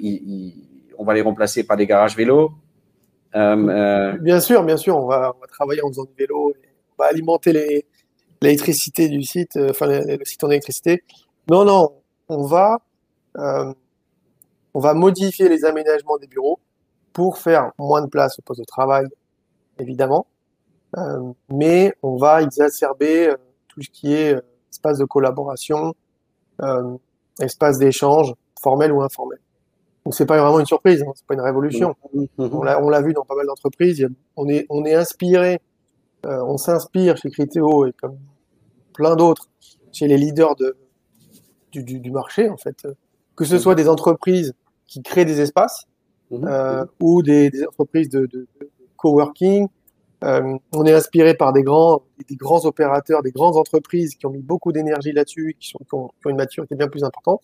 [0.98, 2.52] On va les remplacer par des garages vélos
[3.34, 4.96] euh, Bien sûr, bien sûr.
[4.96, 6.54] On va, on va, travailler en faisant du vélo.
[6.98, 7.52] On va alimenter
[8.40, 11.02] l'électricité du site, enfin le, site en électricité.
[11.50, 11.92] Non, non.
[12.28, 12.78] On va,
[13.36, 16.58] on va modifier les aménagements des bureaux
[17.14, 19.06] pour faire moins de place au poste de travail,
[19.78, 20.26] évidemment.
[20.96, 23.36] Euh, mais on va exacerber euh,
[23.68, 25.94] tout ce qui est euh, espace de collaboration,
[26.62, 26.96] euh,
[27.40, 29.38] espace d'échange, formel ou informel.
[30.04, 31.96] Donc c'est pas vraiment une surprise, hein, c'est pas une révolution.
[32.14, 32.78] Mm-hmm.
[32.82, 34.06] On l'a vu dans pas mal d'entreprises.
[34.36, 35.60] On est on est inspiré,
[36.26, 38.18] on s'inspire chez Criteo et comme
[38.92, 39.48] plein d'autres
[39.92, 40.76] chez les leaders de
[41.72, 42.86] du, du, du, marché en fait.
[43.36, 43.58] Que ce mm-hmm.
[43.58, 44.54] soit des entreprises
[44.86, 45.86] qui créent des espaces,
[46.30, 46.48] Mhm.
[46.48, 48.46] Euh, ou des, entreprises de,
[48.96, 49.68] coworking.
[50.22, 54.30] Euh, on est inspiré par des grands, des grands opérateurs, des grandes entreprises qui ont
[54.30, 57.42] mis beaucoup d'énergie là-dessus, qui, qui, ont, une maturité bien plus importante.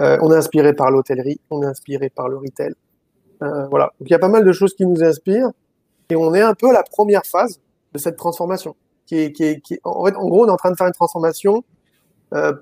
[0.00, 2.74] Euh, on est inspiré par l'hôtellerie, on est inspiré par le retail.
[3.40, 3.92] voilà.
[4.00, 5.50] Donc il y a pas mal de choses qui nous inspirent
[6.08, 7.60] et on est un peu à la première phase
[7.92, 8.76] de cette transformation.
[9.06, 11.64] Qui est, en, gros, on est en train de faire une transformation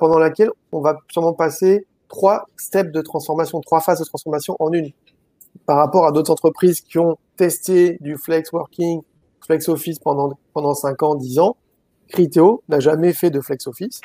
[0.00, 4.72] pendant laquelle on va sûrement passer trois steps de transformation, trois phases de transformation en
[4.72, 4.90] une
[5.66, 9.02] par rapport à d'autres entreprises qui ont testé du flex working,
[9.40, 11.56] flex office pendant, pendant 5 ans, 10 ans.
[12.08, 14.00] Criteo n'a jamais fait de flex office.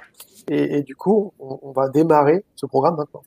[0.47, 3.23] Et, du coup, on, va démarrer ce programme maintenant.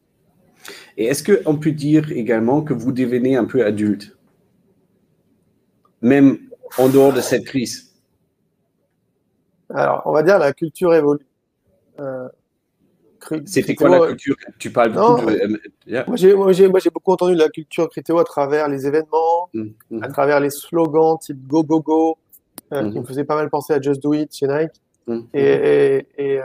[0.97, 4.17] Et est-ce qu'on peut dire également que vous devenez un peu adulte,
[6.01, 6.39] même
[6.79, 7.88] en dehors de cette crise?
[9.75, 11.27] Alors, on va dire la culture évolue.
[12.01, 12.29] Euh,
[13.45, 14.37] c'était quoi la culture?
[14.59, 16.37] Tu parles beaucoup de.
[16.37, 20.03] Moi, j'ai beaucoup entendu de la culture Criteo à travers les événements, mmh, mmh.
[20.03, 22.19] à travers les slogans type Go Go Go,
[22.73, 24.81] euh, qui me faisaient pas mal penser à Just Do It chez Nike.
[25.33, 26.45] Et, et, euh,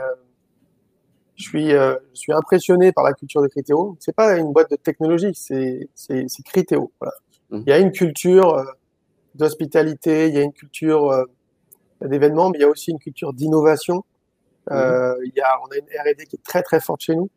[1.36, 3.96] je, suis, euh, je suis impressionné par la culture de Criteo.
[4.00, 5.88] C'est pas une boîte de technologie, c'est.
[6.08, 7.14] Voilà.
[7.50, 8.64] Il y a une culture
[9.34, 11.26] d'hospitalité, il y a une culture
[12.08, 14.04] d'événements, mais il y a aussi une culture d'innovation.
[14.70, 17.28] Euh, il y a, on a une R&D qui est très très forte chez nous.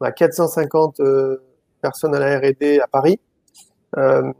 [0.00, 1.42] On a 450 euh,
[1.80, 3.20] personnes à la R&D à Paris.
[3.96, 4.32] Euh,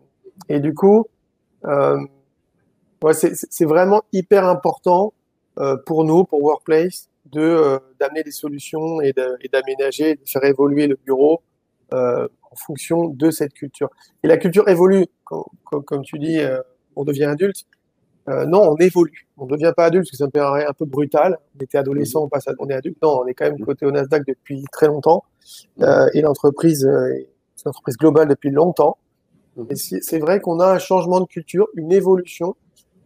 [0.49, 1.07] et du coup,
[1.65, 1.99] euh,
[3.03, 5.13] ouais, c'est vraiment hyper important
[5.87, 10.97] pour nous, pour Workplace, de d'amener des solutions et d'aménager, de, de, faire évoluer le
[10.97, 11.43] bureau
[11.93, 13.89] en fonction de cette culture.
[14.25, 15.45] Et la culture évolue, comme,
[15.85, 16.41] comme tu dis,
[16.97, 17.67] on devient adulte.
[18.29, 19.29] Euh, non, on évolue.
[19.37, 21.39] On ne devient pas adulte parce que ça me paraît un peu brutal.
[21.59, 22.97] On était adolescent, on passe à, on est adulte.
[23.03, 25.25] Non, on est quand même côté au Nasdaq depuis très longtemps.
[25.83, 28.97] Euh, et l'entreprise, euh, c'est une entreprise globale depuis longtemps.
[29.71, 32.57] Et c'est vrai qu'on a un changement de culture, une évolution,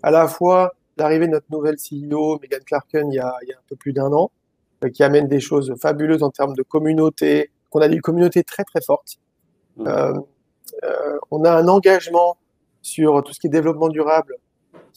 [0.03, 3.53] à la fois l'arrivée de notre nouvelle CEO, Megan Clarken, il y a, il y
[3.53, 4.31] a un peu plus d'un an,
[4.85, 8.65] euh, qui amène des choses fabuleuses en termes de communauté, qu'on a des communautés très
[8.65, 9.19] très fortes.
[9.81, 12.37] Euh, on a un engagement
[12.83, 14.37] sur tout ce qui est développement durable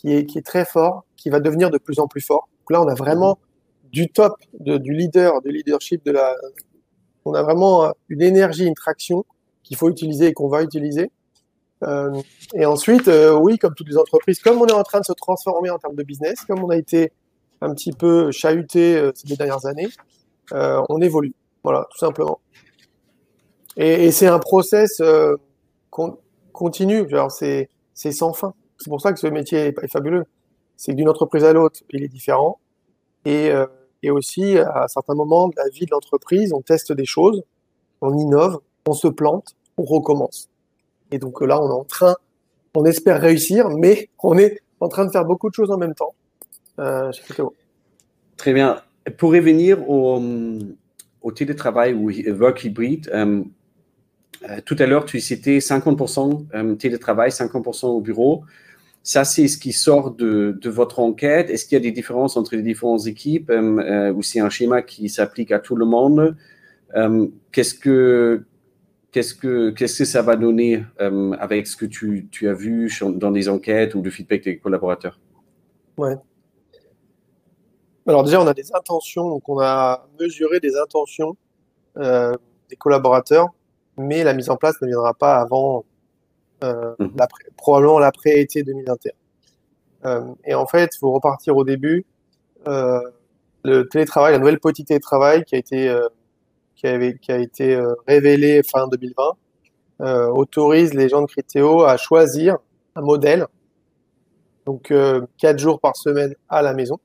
[0.01, 2.49] qui est, très fort, qui va devenir de plus en plus fort.
[2.69, 3.37] Là, on a vraiment
[3.91, 6.35] du top, du leader, du leadership de la.
[7.25, 9.25] On a vraiment euh, une énergie, une traction
[9.63, 11.11] qu'il faut utiliser et qu'on va utiliser.
[11.83, 12.19] Euh,
[12.53, 15.13] et ensuite, euh, oui, comme toutes les entreprises, comme on est en train de se
[15.13, 17.11] transformer en termes de business, comme on a été
[17.61, 19.89] un petit peu chahuté euh, ces dernières années,
[20.51, 21.33] on évolue.
[21.63, 22.39] Voilà, tout simplement.
[23.77, 25.01] Et, et c'est un process
[26.51, 27.07] continu.
[27.93, 28.53] C'est sans fin.
[28.81, 30.25] C'est pour ça que ce métier est, fabuleux.
[30.75, 32.59] C'est que d'une entreprise à l'autre, il est différent.
[33.25, 33.67] Et, euh,
[34.01, 37.43] et aussi, à certains moments de la vie de l'entreprise, on teste des choses,
[38.01, 40.49] on innove, on se plante, on recommence.
[41.11, 42.15] Et donc là, on est en train,
[42.73, 45.93] on espère réussir, mais on est en train de faire beaucoup de choses en même
[45.93, 46.15] temps.
[46.79, 47.11] Euh,
[48.37, 48.81] Très bien.
[49.17, 50.19] Pour revenir au,
[51.21, 53.43] au télétravail ou work hybrid, euh,
[54.49, 58.43] euh, tout à l'heure, tu citais 50% euh, télétravail, 50% au bureau.
[59.03, 61.49] Ça, c'est ce qui sort de, votre enquête.
[61.49, 64.49] Est-ce qu'il y a des différences entre les différentes équipes euh, euh, ou c'est un
[64.49, 66.35] schéma qui s'applique à tout le monde
[66.95, 68.43] euh, Qu'est-ce que
[69.11, 73.93] que qu'est-ce que ça va donner avec ce que tu, as vu dans des enquêtes
[73.93, 75.19] ou le feedback des collaborateurs?
[75.97, 76.15] Ouais.
[78.07, 81.35] Alors déjà, on a des intentions, donc on a mesuré des intentions
[81.97, 83.49] des collaborateurs,
[83.97, 85.83] mais la mise en place ne viendra pas avant
[86.63, 87.15] euh, mhm.
[87.57, 90.35] probablement l'après-été 2021.
[90.45, 92.05] et en fait, il faut repartir au début.
[92.65, 95.95] le télétravail, la nouvelle politique télétravail qui a été
[96.75, 102.57] qui, avait, qui a été révélée fin 2020 autorise les gens de Critéo à choisir
[102.95, 103.45] un modèle.
[104.65, 104.93] Donc,
[105.37, 106.99] quatre jours par semaine à la maison.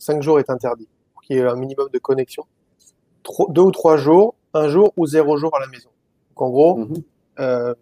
[0.00, 2.44] Cinq jours est interdit pour qu'il y ait un minimum de connexion.
[3.50, 5.90] deux ou trois jours, un jour ou zéro jour à la maison.
[6.30, 7.02] Donc, en gros, mhm.
[7.40, 7.74] euh,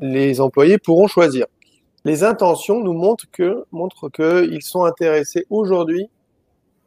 [0.00, 1.46] les employés pourront choisir.
[2.04, 6.08] Les intentions nous montrent que montrent qu'ils sont intéressés aujourd'hui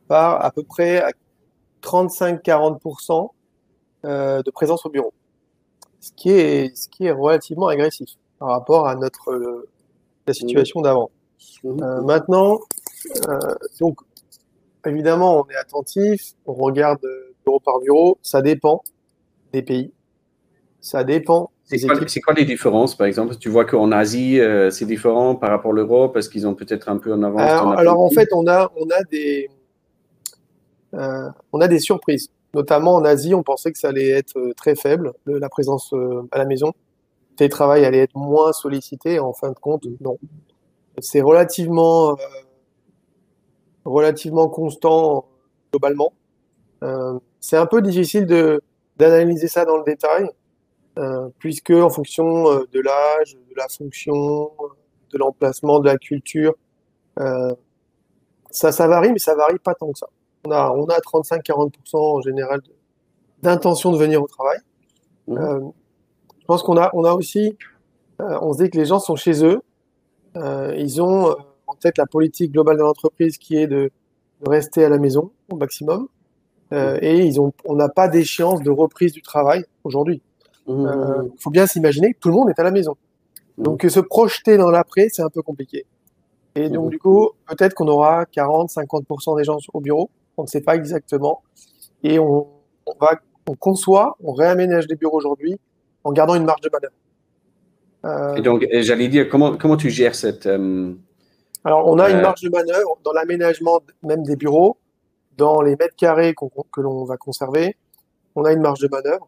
[0.07, 1.03] par à peu près
[1.81, 3.29] 35-40%
[4.05, 5.13] euh, de présence au bureau,
[5.99, 9.67] ce qui est ce qui est relativement agressif par rapport à notre euh,
[10.27, 11.09] la situation d'avant.
[11.63, 12.05] Mhm.
[12.05, 12.59] maintenant,
[13.79, 13.99] donc
[14.85, 16.99] évidemment, on est attentif, on regarde
[17.45, 18.83] bureau par bureau, ça dépend
[19.53, 19.91] des pays,
[20.81, 23.35] ça dépend c'est quoi, les différences, par exemple?
[23.35, 26.15] Tu vois qu'en Asie, euh, c'est différent par rapport à l'Europe?
[26.15, 27.41] Est-ce qu'ils ont peut-être un peu en avance?
[27.41, 29.49] Alors, en fait, on a, on a, des,
[30.93, 32.29] euh, on a des surprises.
[32.53, 35.93] Notamment en Asie, on pensait que ça allait être euh, très faible, la présence
[36.31, 36.67] à la maison.
[37.31, 39.19] Le télétravail allait être moins sollicité.
[39.19, 40.17] En fin de compte, non.
[40.99, 42.17] C'est relativement,
[43.83, 45.27] relativement constant
[45.71, 46.13] globalement.
[47.41, 48.25] c'est un peu difficile
[48.95, 50.29] d'analyser ça dans le détail
[51.39, 54.51] puisque en fonction euh, de l'âge, de la fonction,
[55.11, 56.55] de l'emplacement, de la culture,
[57.19, 57.53] euh,
[58.49, 60.07] ça, ça varie, mais ça varie pas tant que ça.
[60.45, 62.61] On a, on a 35-40% en général
[63.41, 64.57] d'intention de, venir au travail.
[65.27, 65.71] Mmh.
[66.39, 67.57] je pense qu'on a, on a aussi,
[68.17, 69.61] on se dit que les gens sont chez eux,
[70.35, 71.35] ils ont
[71.67, 73.91] en tête la politique globale de l'entreprise qui est de,
[74.41, 76.07] de, rester à la maison au maximum,
[76.71, 80.21] et ils ont, on n'a pas d'échéance de reprise du travail aujourd'hui.
[80.67, 81.31] Il mmh, euh, mmh, mmh.
[81.39, 82.95] faut bien s'imaginer que tout le monde est à la maison.
[83.57, 85.85] Donc se projeter dans l'après, c'est un peu compliqué.
[86.55, 90.61] Et donc du coup, peut-être qu'on aura 40-50% des gens au bureau, on ne sait
[90.61, 91.43] pas exactement.
[92.03, 92.47] Et on,
[92.99, 95.59] va, on conçoit, on réaménage des bureaux aujourd'hui
[96.03, 96.93] en gardant une marge de manœuvre.
[98.05, 100.45] Euh, et donc, j'allais dire, comment, comment tu gères cette...
[100.45, 100.93] Euh,
[101.63, 104.77] Alors, on a une marge de manœuvre dans l'aménagement même des bureaux,
[105.37, 107.75] dans les mètres carrés que l'on va conserver.
[108.35, 109.27] On a une marge de manœuvre.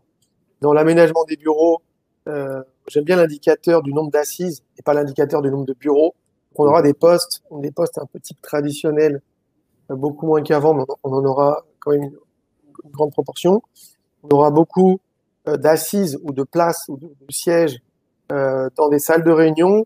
[0.62, 1.82] Dans l'aménagement des bureaux,
[2.28, 6.16] euh, j'aime bien l'indicateur du nombre d'assises et pas l'indicateur du nombre de bureaux.
[6.56, 9.22] On aura des postes, des postes un peu type traditionnel,
[9.90, 12.18] euh, beaucoup moins qu'avant, mais on en aura quand même une,
[12.92, 13.62] grande proportion.
[14.24, 15.00] On aura beaucoup
[15.48, 17.80] euh, d'assises ou de places ou de, sièges
[18.32, 19.86] euh, dans des salles de réunion,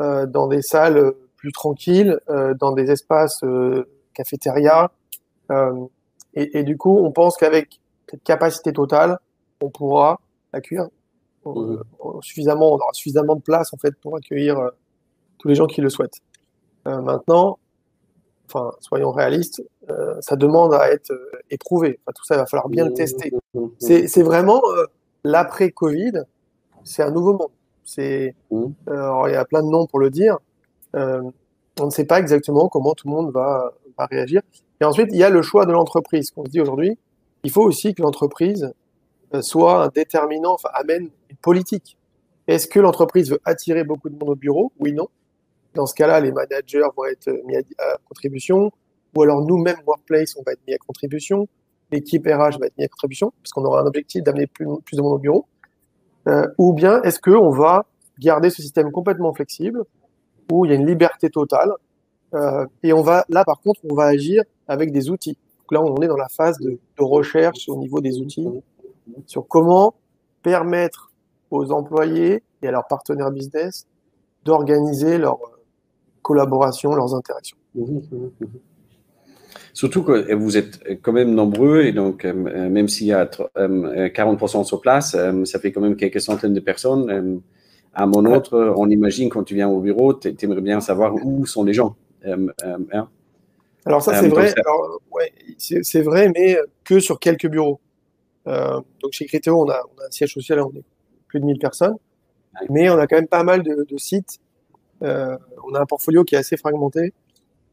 [0.00, 2.18] euh, dans des salles plus tranquilles,
[2.58, 3.42] dans des espaces
[4.12, 4.90] cafétéria.
[6.34, 7.80] Et, et, du coup, on pense qu'avec
[8.10, 9.18] cette capacité totale,
[9.60, 10.20] on pourra
[10.52, 10.88] accueillir
[11.46, 11.82] euh,
[12.20, 14.70] suffisamment, on aura suffisamment de place en fait pour accueillir euh,
[15.38, 16.20] tous les gens qui le souhaitent.
[16.86, 17.58] Euh, maintenant,
[18.46, 19.62] enfin, soyons réalistes,
[20.20, 21.12] ça demande à être
[21.50, 21.98] éprouvé.
[22.14, 23.32] tout ça, il va falloir bien le tester.
[23.80, 24.62] C'est vraiment
[25.24, 26.12] l'après Covid,
[26.84, 27.50] c'est un nouveau monde.
[27.82, 30.38] C'est, il y a plein de noms pour le dire.
[30.94, 31.32] on
[31.80, 34.42] ne sait pas exactement comment tout le monde va, va réagir.
[34.80, 36.30] Et ensuite, il y a le choix de l'entreprise.
[36.30, 36.96] Qu'on se dit aujourd'hui,
[37.42, 38.72] il faut aussi que l'entreprise
[39.40, 41.96] soit un déterminant, enfin, amène une politique.
[42.50, 44.72] Est-ce que l'entreprise veut attirer beaucoup de monde au bureau?
[44.80, 45.08] Oui, non.
[45.74, 48.72] Dans ce cas-là, les managers vont être mis à, contribution,
[49.14, 51.46] ou alors nous-mêmes, Workplace, on va être mis à contribution,
[51.92, 55.00] l'équipe RH va être mis à contribution, parce qu'on aura un objectif d'amener plus, de
[55.00, 55.46] monde au bureau.
[56.26, 57.86] Euh, ou bien est-ce qu'on va
[58.18, 59.84] garder ce système complètement flexible,
[60.50, 61.70] où il y a une liberté totale,
[62.34, 65.38] euh, et on va, là par contre, on va agir avec des outils.
[65.70, 68.48] Là, on est dans la phase de recherche au niveau des outils
[69.26, 69.94] sur comment
[70.42, 71.10] permettre
[71.50, 73.86] aux employés et à leurs partenaires business
[74.44, 75.38] d'organiser leur
[76.22, 77.56] collaboration, leurs interactions.
[79.72, 84.64] Surtout que vous êtes quand même nombreux et donc euh, même s'il y a 40%
[84.64, 87.10] sur place, euh, ça fait quand même quelques centaines de personnes.
[87.10, 87.36] Euh,
[87.94, 91.46] à mon autre, on imagine quand tu viens au bureau, tu aimerais bien savoir où
[91.46, 91.96] sont les gens.
[92.24, 93.08] Hein.
[93.84, 94.54] Alors ça c'est vrai,
[95.58, 97.80] c'est vrai, mais que sur quelques bureaux.
[98.46, 100.84] Euh, donc chez Criteo, on a, un siège social, on est
[101.28, 101.96] plus de 1000 personnes,
[102.68, 104.38] mais on a quand même pas mal de, sites.
[105.02, 105.36] Euh,
[105.66, 107.12] on a un portfolio qui est assez fragmenté.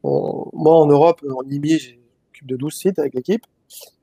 [0.04, 3.46] moi, en Europe, en IMI, j'occupe de 12 sites avec l'équipe.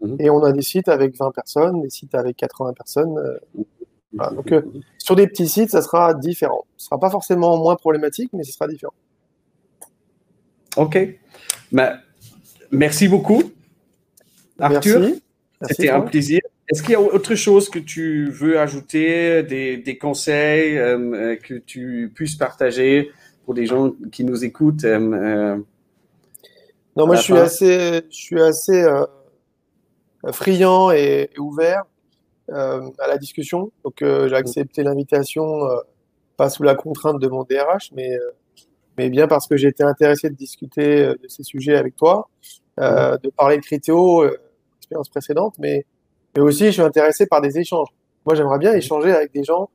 [0.00, 0.16] Mhm.
[0.18, 3.18] Et on a des sites avec 20 personnes, des sites avec 80 personnes.
[3.18, 3.38] Euh,
[4.12, 4.52] Donc,
[4.98, 6.64] sur des petits sites, ça sera différent.
[6.76, 8.94] Ce sera pas forcément moins problématique, mais ce sera différent.
[10.76, 10.98] OK.
[11.72, 11.98] Ben,
[12.70, 13.42] merci beaucoup,
[14.58, 15.14] Arthur.
[15.62, 16.40] C'était un plaisir.
[16.70, 22.10] Est-ce qu'il y a autre chose que tu veux ajouter, des, conseils euh, que tu
[22.14, 23.10] puisses partager
[23.44, 25.64] pour les gens qui nous écoutent Non,
[26.96, 28.86] moi je suis, assez, je suis assez
[30.32, 31.82] friand et, ouvert
[32.48, 33.70] à la discussion.
[33.84, 35.68] Donc j'ai accepté l'invitation,
[36.38, 38.18] pas sous la contrainte de mon DRH, mais
[38.96, 42.30] mais bien parce que été intéressé de discuter de ces sujets avec toi,
[42.78, 44.24] de parler de Critéo,
[44.78, 45.84] expérience précédente, mais,
[46.34, 47.88] mais aussi je suis intéressé par des échanges.
[48.26, 49.68] Moi, j'aimerais bien échanger avec des gens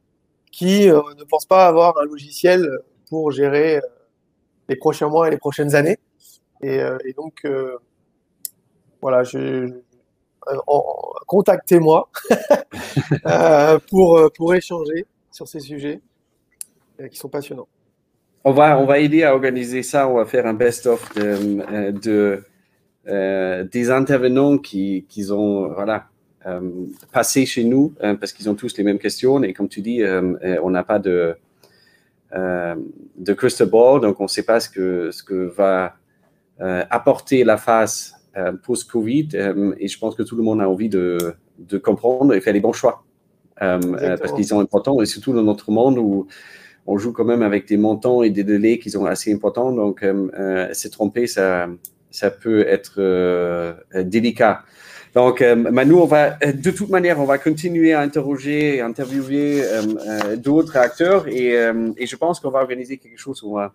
[0.51, 2.67] qui euh, ne pensent pas avoir un logiciel
[3.07, 3.81] pour gérer euh,
[4.67, 5.99] les prochains mois et les prochaines années.
[6.61, 7.45] Et, euh, donc,
[9.01, 9.71] voilà, je,
[11.27, 12.09] contactez-moi
[13.89, 16.01] pour, pour échanger sur ces sujets
[17.09, 17.67] qui sont passionnants.
[18.43, 20.07] On va, on va aider à organiser ça.
[20.07, 22.43] On va faire un best-of de, de
[23.05, 26.08] des intervenants qui, qui ont voilà, euh,
[27.11, 30.01] passer chez nous euh, parce qu'ils ont tous les mêmes questions et comme tu dis,
[30.01, 31.35] euh, on n'a pas de,
[32.33, 35.95] de crystal ball, donc on ne sait pas ce que, ce que va
[36.59, 38.15] apporter la phase
[38.63, 39.29] post-Covid
[39.79, 41.17] et je pense que tout le monde a envie de,
[41.57, 43.03] de comprendre et faire les bons choix
[43.57, 46.27] parce qu'ils sont importants et surtout dans notre monde où
[46.85, 49.71] on joue quand même avec des montants et des délais qui sont assez importants.
[49.71, 51.67] Donc, euh, se tromper, ça,
[52.09, 52.99] ça peut être
[54.03, 54.63] délicat.
[55.15, 58.81] Donc, euh, Manu, on va, euh, de toute manière, on va continuer à interroger et
[58.81, 61.53] interviewer euh, d'autres acteurs et,
[61.97, 63.73] et, je pense qu'on va organiser quelque chose où on va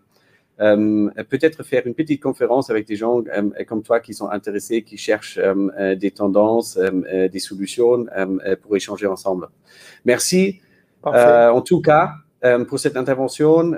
[1.29, 3.23] peut-être faire une petite conférence avec des gens
[3.67, 5.39] comme toi qui sont intéressés, qui cherchent
[5.97, 8.07] des tendances, des solutions
[8.63, 9.49] pour échanger ensemble.
[10.05, 10.61] Merci.
[11.03, 12.13] en tout cas,
[12.69, 13.75] pour cette intervention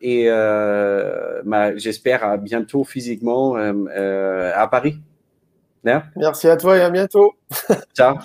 [0.00, 0.24] et
[1.76, 5.00] j'espère à bientôt physiquement à Paris.
[6.16, 7.34] Merci à toi et à bientôt.
[7.94, 8.16] Ciao.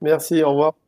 [0.00, 0.83] Merci, au revoir.